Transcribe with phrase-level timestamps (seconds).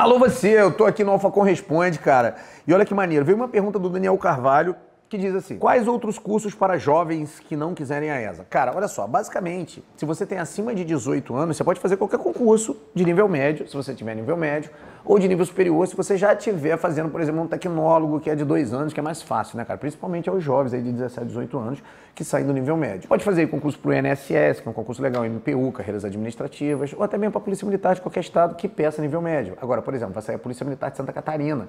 [0.00, 2.36] Alô você, eu tô aqui no Alfa Corresponde, cara.
[2.66, 4.74] E olha que maneiro, veio uma pergunta do Daniel Carvalho
[5.10, 8.46] que diz assim: Quais outros cursos para jovens que não quiserem a ESA?
[8.48, 12.18] Cara, olha só, basicamente, se você tem acima de 18 anos, você pode fazer qualquer
[12.18, 14.70] concurso de nível médio, se você tiver nível médio,
[15.04, 18.36] ou de nível superior, se você já estiver fazendo, por exemplo, um tecnólogo que é
[18.36, 19.78] de dois anos, que é mais fácil, né, cara?
[19.78, 21.82] Principalmente aos jovens aí de 17, 18 anos
[22.14, 23.08] que saem do nível médio.
[23.08, 27.02] Pode fazer concurso para o INSS, que é um concurso legal, MPU, carreiras administrativas, ou
[27.02, 29.56] até mesmo para a Polícia Militar de qualquer estado que peça nível médio.
[29.60, 31.68] Agora, por exemplo, vai sair a Polícia Militar de Santa Catarina.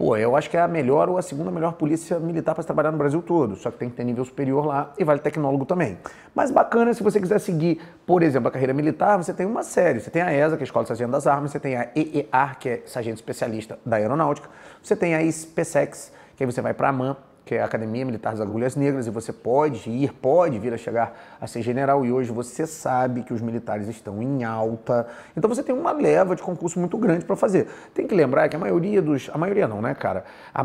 [0.00, 2.79] Pô, eu acho que é a melhor ou a segunda melhor polícia militar para trabalhar
[2.90, 5.98] no Brasil todo, só que tem que ter nível superior lá e vale tecnólogo também.
[6.34, 10.00] Mas bacana se você quiser seguir, por exemplo, a carreira militar, você tem uma série.
[10.00, 11.90] Você tem a ESA, que é a Escola de Sargento das Armas, você tem a
[11.94, 14.48] EEAR, que é Sargento Especialista da Aeronáutica,
[14.82, 17.16] você tem a SPSEX, que aí você vai para a AMAN,
[17.50, 20.76] que é a Academia Militar das Agulhas Negras, e você pode ir, pode vir a
[20.76, 25.04] chegar a ser general, e hoje você sabe que os militares estão em alta.
[25.36, 27.66] Então você tem uma leva de concurso muito grande para fazer.
[27.92, 29.28] Tem que lembrar que a maioria dos.
[29.34, 30.22] A maioria não, né, cara?
[30.54, 30.62] A,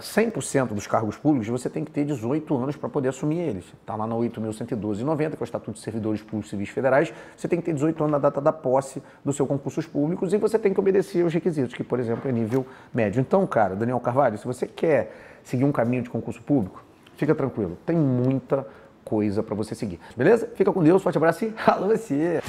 [0.00, 3.64] 100% dos cargos públicos você tem que ter 18 anos para poder assumir eles.
[3.80, 7.12] Está lá na 8.112,90, que é o Estatuto de Servidores Públicos Civis Federais.
[7.36, 10.36] Você tem que ter 18 anos na data da posse do seu concursos públicos e
[10.36, 13.20] você tem que obedecer aos requisitos, que, por exemplo, é nível médio.
[13.20, 15.10] Então, cara, Daniel Carvalho, se você quer
[15.44, 16.82] seguir um caminho de concurso público,
[17.16, 18.66] fica tranquilo, tem muita
[19.04, 19.98] coisa para você seguir.
[20.16, 20.50] Beleza?
[20.54, 22.40] Fica com Deus, forte abraço e alô você!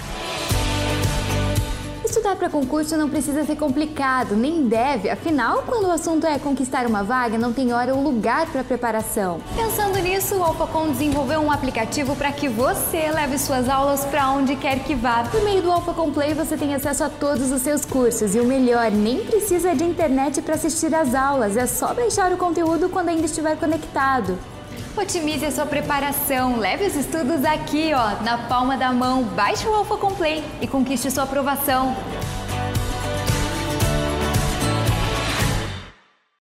[2.20, 6.86] Estudar para concurso não precisa ser complicado, nem deve, afinal, quando o assunto é conquistar
[6.86, 9.40] uma vaga, não tem hora ou lugar para preparação.
[9.56, 14.58] Pensando nisso, o AlphaCom desenvolveu um aplicativo para que você leve suas aulas para onde
[14.58, 15.24] quer que vá.
[15.32, 18.44] Por meio do AlphaCom Play, você tem acesso a todos os seus cursos e o
[18.44, 23.08] melhor, nem precisa de internet para assistir às aulas, é só baixar o conteúdo quando
[23.08, 24.38] ainda estiver conectado.
[24.98, 29.24] Otimize a sua preparação, leve os estudos aqui, ó, na palma da mão.
[29.24, 31.96] Baixe o Alpha Complay e conquiste sua aprovação.